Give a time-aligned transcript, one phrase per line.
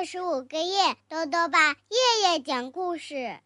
[0.00, 3.38] 二十五个夜，豆豆爸夜夜讲故事，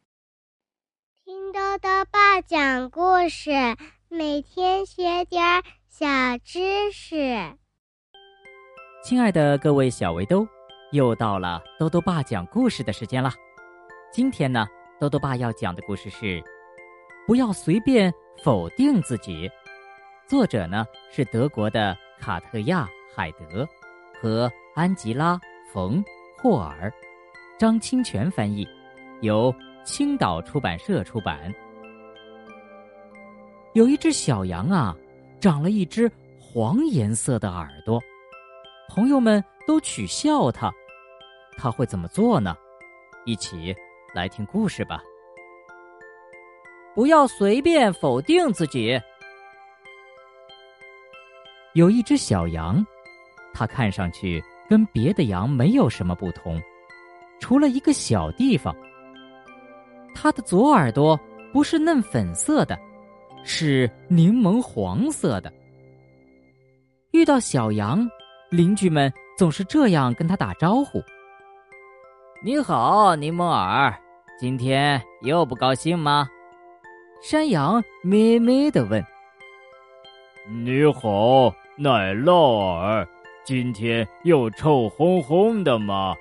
[1.25, 3.51] 听豆豆爸讲故事，
[4.07, 6.07] 每天学点小
[6.45, 7.17] 知识。
[9.03, 10.47] 亲爱的各位小围兜，
[10.93, 13.33] 又到了豆豆爸讲故事的时间了。
[14.13, 14.65] 今天呢，
[15.01, 16.41] 豆豆爸要讲的故事是：
[17.27, 18.15] 不要随便
[18.45, 19.51] 否定自己。
[20.29, 22.85] 作者呢是德国的卡特亚·
[23.17, 23.69] 海德
[24.23, 25.37] 和安吉拉。
[25.73, 26.01] 冯·
[26.45, 26.93] 霍尔，
[27.59, 28.69] 张清泉翻译，
[29.23, 29.51] 由
[29.83, 31.51] 青岛出版社出版。
[33.73, 34.95] 有一只小羊啊，
[35.41, 36.07] 长了一只
[36.39, 37.99] 黄颜色的耳朵，
[38.91, 40.71] 朋友们都取笑它。
[41.57, 42.55] 它会怎么做呢？
[43.25, 43.75] 一起
[44.15, 45.03] 来听故事吧。
[46.95, 49.01] 不要随便否定自己。
[51.73, 52.87] 有一只小羊，
[53.55, 54.45] 它看上去。
[54.69, 56.61] 跟别的羊没有什么不同，
[57.41, 58.75] 除了一个小地方。
[60.15, 61.19] 它的左耳朵
[61.53, 62.79] 不是嫩粉色的，
[63.45, 65.53] 是柠檬黄色的。
[67.11, 68.09] 遇到小羊，
[68.51, 71.03] 邻居们总是这样跟他打招呼
[72.45, 73.95] ：“你好，柠檬耳，
[74.39, 76.29] 今天又不高兴吗？”
[77.23, 79.05] 山羊咩咩的问
[80.65, 83.07] ：“你好，奶酪耳。”
[83.45, 86.15] 今天又臭烘烘的吗？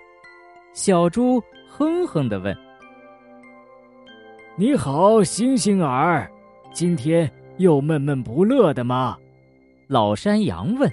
[0.73, 2.53] 小猪哼哼的问。
[4.57, 6.29] 你好，星星儿，
[6.73, 9.17] 今天又闷闷不乐的吗？
[9.87, 10.91] 老山羊问。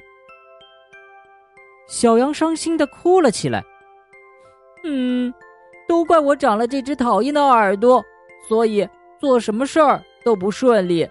[1.89, 3.61] 小羊伤心的哭了起来。
[4.85, 5.35] 嗯，
[5.89, 8.01] 都怪我长了这只讨厌的耳朵，
[8.49, 11.05] 所以做什么事儿都不顺利。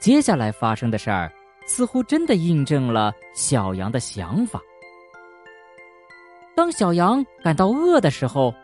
[0.00, 1.30] 接下来发生的事儿。
[1.66, 4.60] 似乎真的印证了小羊的想法。
[6.54, 8.54] 当小羊感到饿的时候，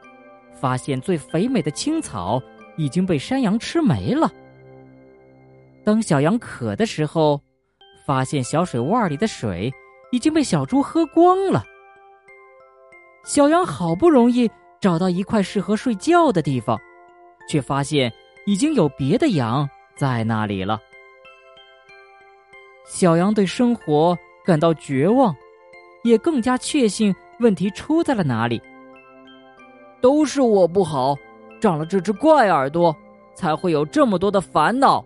[0.55, 2.41] 发现最肥美的青草
[2.77, 4.29] 已经被山羊吃没了；
[5.85, 7.41] 当小羊渴的时候，
[8.07, 9.73] 发现小水洼里的水
[10.13, 11.65] 已经被小猪喝光了。
[13.25, 14.51] 小羊好不容易
[14.81, 16.79] 找到一块适合睡觉的地方，
[17.49, 18.13] 却发现
[18.47, 20.81] 已经有别的羊在那里了。
[22.91, 25.35] 小羊对生活感到绝望，
[26.03, 28.61] 也更加确信问题出在了哪里。
[30.01, 31.15] 都是我不好，
[31.61, 32.95] 长了这只怪耳朵，
[33.33, 35.05] 才会有这么多的烦恼。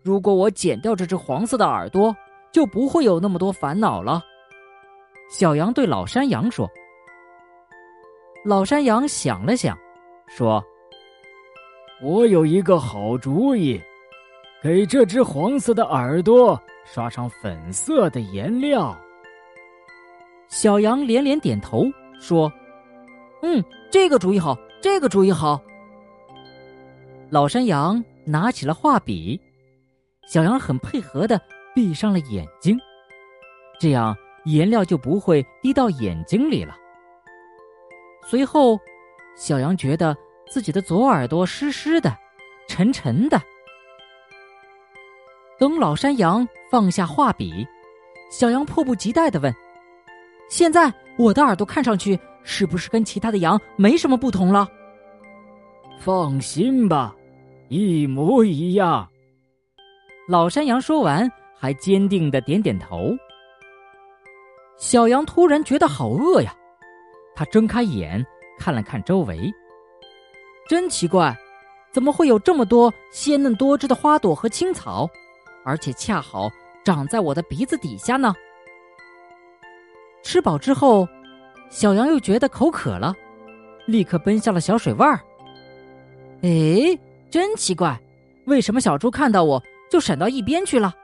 [0.00, 2.14] 如果我剪掉这只黄色的耳朵，
[2.52, 4.22] 就不会有那么多烦恼了。
[5.28, 6.70] 小羊对老山羊说。
[8.44, 9.76] 老山羊想了想，
[10.28, 10.64] 说
[12.00, 13.80] ：“我有一个好主意。”
[14.62, 18.96] 给这只黄色的耳朵刷上粉色的颜料。
[20.46, 21.82] 小羊连连点头
[22.20, 22.52] 说
[23.42, 25.60] ：“嗯，这个主意好，这个主意好。”
[27.28, 29.40] 老山羊拿起了画笔，
[30.28, 31.40] 小羊很配合的
[31.74, 32.78] 闭上了眼睛，
[33.80, 36.76] 这样颜料就不会滴到眼睛里了。
[38.28, 38.78] 随后，
[39.34, 40.16] 小羊觉得
[40.48, 42.16] 自己的左耳朵湿湿的、
[42.68, 43.42] 沉沉的。
[45.62, 47.64] 等老山羊放下画笔，
[48.32, 49.54] 小羊迫不及待的问
[50.50, 54.66] ：“现在我的耳朵看上去是不是跟其他的羊没什么不同了
[56.02, 57.14] ？”“放心吧，
[57.68, 59.08] 一模一样。”
[60.26, 63.16] 老山羊说完，还坚定的点点头。
[64.76, 66.52] 小羊突然觉得好饿呀，
[67.36, 68.26] 它睁开眼
[68.58, 69.48] 看了看周围，
[70.68, 71.32] 真奇怪，
[71.92, 75.08] 怎么会有这么多鲜嫩多汁的花朵和青草？
[75.64, 76.50] 而且恰好
[76.84, 78.34] 长在我的鼻子底下呢。
[80.22, 81.08] 吃饱之后，
[81.70, 83.14] 小羊又觉得口渴了，
[83.86, 85.20] 立刻奔向了小水洼儿。
[86.42, 86.98] 哎，
[87.30, 88.00] 真奇怪，
[88.46, 90.94] 为什么小猪看到我就闪到一边去了？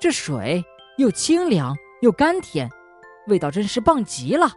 [0.00, 0.62] 这水
[0.98, 2.70] 又清凉又甘甜，
[3.28, 4.50] 味道真是棒极了。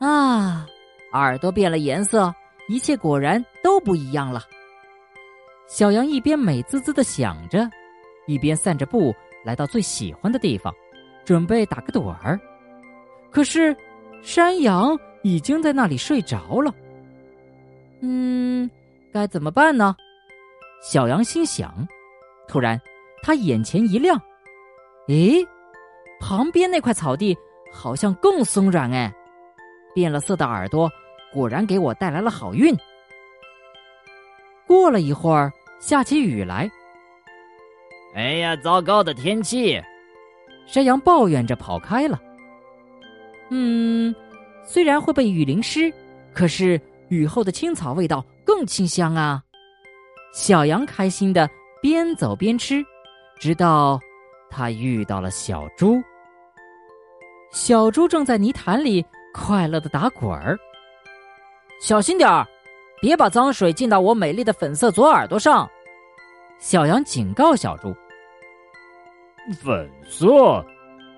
[0.00, 0.66] 啊，
[1.12, 2.34] 耳朵变了颜色，
[2.68, 4.42] 一切果然都不一样了。
[5.72, 7.66] 小羊一边美滋滋的想着，
[8.26, 9.10] 一边散着步
[9.42, 10.70] 来到最喜欢的地方，
[11.24, 12.38] 准备打个盹儿。
[13.30, 13.74] 可是，
[14.20, 16.74] 山羊已经在那里睡着了。
[18.02, 18.70] 嗯，
[19.14, 19.96] 该怎么办呢？
[20.82, 21.88] 小羊心想。
[22.46, 22.78] 突然，
[23.22, 24.20] 他眼前一亮，
[25.08, 25.42] 诶，
[26.20, 27.34] 旁边那块草地
[27.72, 29.10] 好像更松软哎！
[29.94, 30.90] 变了色的耳朵
[31.32, 32.76] 果然给我带来了好运。
[34.66, 35.50] 过了一会儿。
[35.82, 36.70] 下起雨来，
[38.14, 39.82] 哎呀，糟糕的天气！
[40.64, 42.22] 山羊抱怨着跑开了。
[43.50, 44.14] 嗯，
[44.64, 45.92] 虽然会被雨淋湿，
[46.32, 49.42] 可是雨后的青草味道更清香啊。
[50.32, 51.50] 小羊开心的
[51.82, 52.80] 边走边吃，
[53.40, 53.98] 直到
[54.48, 56.00] 他遇到了小猪。
[57.50, 59.04] 小猪正在泥潭里
[59.34, 60.56] 快乐的打滚儿。
[61.80, 62.46] 小心点儿，
[63.02, 65.68] 别把脏水进到我美丽的粉色左耳朵上。
[66.60, 67.92] 小羊警告小猪
[69.60, 70.64] ：“粉色，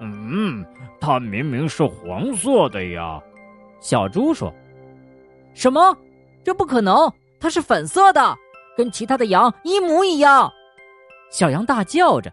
[0.01, 0.65] 嗯，
[0.99, 3.21] 它明明是黄色的呀。”
[3.81, 4.51] 小猪说
[5.53, 5.95] ：“什么？
[6.43, 7.13] 这不可能！
[7.39, 8.35] 它是粉色的，
[8.79, 10.51] 跟其他的羊一模一样。”
[11.31, 12.33] 小羊大叫着：“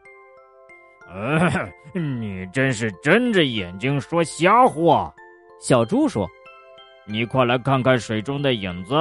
[1.13, 1.69] 呃，
[2.00, 5.13] 你真是睁着眼睛说瞎话！”
[5.59, 6.25] 小猪说。
[7.06, 8.95] 你快来看看水中的影子。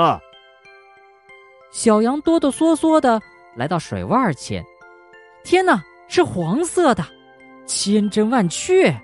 [1.71, 3.21] 小羊哆哆嗦嗦的
[3.57, 4.65] 来到水洼前，
[5.45, 7.05] 天哪，是黄色的，
[7.67, 8.95] 千真万确！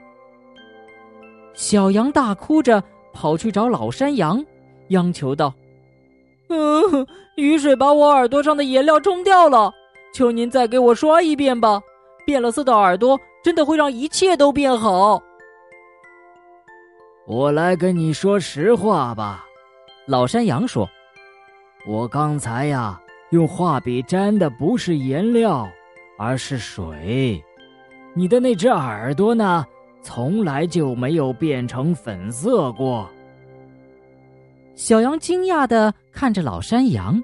[1.55, 2.83] 小羊大哭着
[3.13, 4.45] 跑去找老山羊，
[4.89, 5.55] 央求道
[6.51, 9.73] ：“嗯，雨水把我耳朵上的颜料冲掉了，
[10.13, 11.81] 求您再给我刷一遍吧！
[12.27, 15.23] 变了色的耳朵真的会让一切都变好。”
[17.27, 19.47] 我来跟你说实话吧，
[20.07, 20.89] 老山羊说
[21.87, 23.01] ：“我刚才呀，
[23.31, 25.71] 用画笔沾的不是颜料，
[26.19, 27.41] 而是水。
[28.13, 29.65] 你的那只耳朵呢，
[30.03, 33.09] 从来就没有变成粉色过。”
[34.75, 37.23] 小羊惊讶的看着老山羊，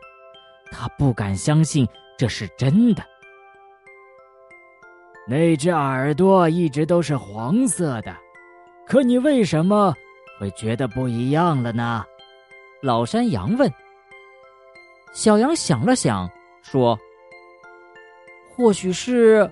[0.71, 1.87] 他不敢相信
[2.17, 3.03] 这是真的。
[5.27, 8.17] 那只耳朵一直都是黄色的。
[8.87, 9.93] 可你为什么
[10.39, 12.05] 会觉得不一样了呢？
[12.81, 13.69] 老山羊问。
[15.13, 16.31] 小羊想了想，
[16.63, 16.99] 说
[18.49, 19.51] ：“或许是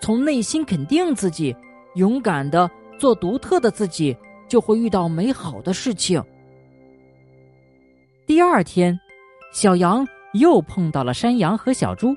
[0.00, 1.54] 从内心肯定自己，
[1.94, 4.16] 勇敢的做独特的自己，
[4.48, 6.22] 就会遇到美好的事情。”
[8.26, 8.98] 第二天，
[9.52, 12.16] 小羊又碰到了山羊和小猪。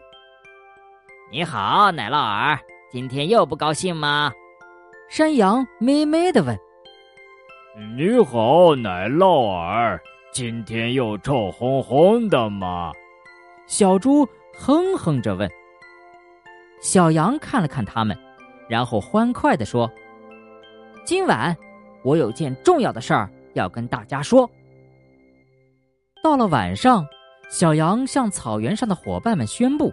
[1.32, 2.60] “你好，奶酪儿，
[2.92, 4.32] 今天又不高兴吗？”
[5.10, 6.58] 山羊咩咩的问
[7.98, 12.92] ：“你好，奶酪耳，今天又臭烘烘的吗？”
[13.68, 14.28] 小猪
[14.58, 15.50] 哼哼着问。
[16.82, 18.18] 小羊看了看他们，
[18.68, 19.90] 然后欢快的说
[21.06, 21.56] ：“今晚
[22.04, 24.50] 我有件重要的事儿要跟大家说。”
[26.24, 27.06] 到了晚上，
[27.50, 29.92] 小羊向草原上的伙伴们宣布：“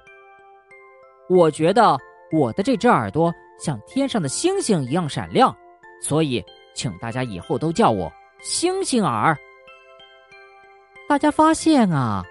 [1.28, 1.96] 我觉得
[2.32, 5.56] 我的这只耳朵。”像天上的星星一样闪亮，
[6.02, 6.44] 所以
[6.74, 8.12] 请大家以后都叫我
[8.42, 9.34] 星星耳。
[11.08, 12.24] 大家发现啊，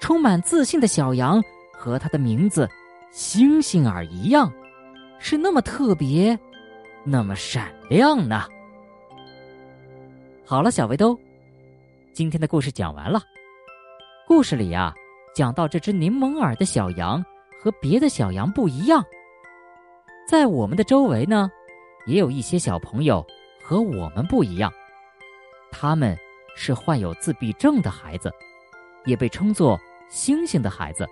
[0.00, 1.42] 充满自信的小羊
[1.72, 2.68] 和它的名字
[3.10, 4.50] 星星耳一样，
[5.18, 6.38] 是那么特别，
[7.04, 8.48] 那么闪亮呢。
[10.46, 11.18] 好了，小围兜，
[12.14, 13.20] 今天的故事讲完了。
[14.26, 14.94] 故事里呀，
[15.34, 17.22] 讲到这只柠檬耳的小羊
[17.62, 19.04] 和别的小羊不一样。
[20.26, 21.50] 在我们的周围呢，
[22.06, 23.24] 也有一些小朋友
[23.62, 24.72] 和我们不一样，
[25.70, 26.16] 他们
[26.56, 28.32] 是患有自闭症的孩子，
[29.04, 29.78] 也被称作
[30.08, 31.06] “星星的孩子”。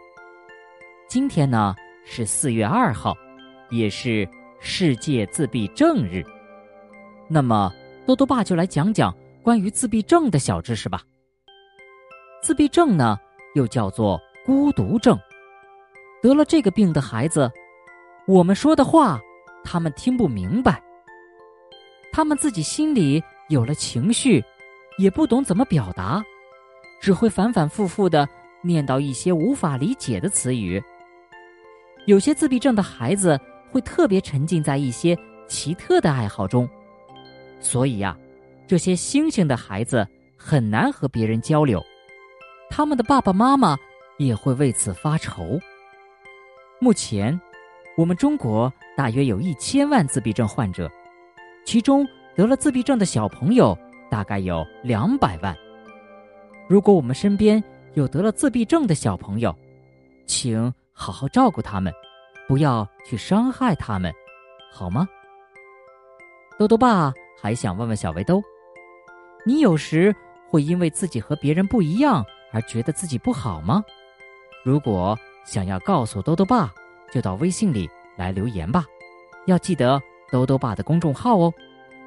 [1.09, 1.75] 今天呢
[2.05, 3.15] 是四月二号，
[3.71, 4.29] 也是
[4.61, 6.25] 世界自闭症日。
[7.29, 7.73] 那么
[8.07, 11.03] 多多爸就来讲讲关于自闭症的小知识吧。
[12.43, 13.19] 自闭症呢
[13.55, 15.19] 又叫做孤独症，
[16.23, 17.51] 得了这个病的孩子。
[18.27, 19.21] 我们说的话，
[19.65, 20.83] 他们听不明白。
[22.13, 24.45] 他们自己心里有了情绪，
[25.01, 26.23] 也不懂怎么表达，
[27.01, 28.29] 只会反反复复的
[28.63, 30.83] 念叨一些无法理解的词语。
[32.07, 33.41] 有些自闭症的孩子
[33.71, 35.17] 会特别沉浸在一些
[35.49, 36.69] 奇特的爱好中，
[37.61, 38.15] 所以呀，
[38.67, 41.83] 这些星星的孩子很难和别人交流，
[42.69, 43.79] 他们的爸爸妈妈
[44.19, 45.59] 也会为此发愁。
[46.79, 47.41] 目前。
[47.97, 50.91] 我们中国大约有一千万自闭症患者，
[51.67, 53.77] 其中得了自闭症的小朋友
[54.11, 55.57] 大概有两百万。
[56.69, 57.63] 如果我们身边
[57.95, 59.55] 有得了自闭症的小朋友，
[60.27, 61.93] 请好好照顾他们，
[62.47, 64.13] 不要去伤害他们，
[64.71, 65.09] 好吗？
[66.59, 68.43] 豆豆爸还想问问小围兜，
[69.47, 70.15] 你有时
[70.49, 73.83] 会因为自己和别人不一样而觉得自己不好吗？
[74.65, 76.71] 如果想要告诉豆豆爸。
[77.13, 78.85] 就到微信里来留言吧，
[79.47, 80.01] 要记得
[80.31, 81.53] 兜兜爸的公众号哦，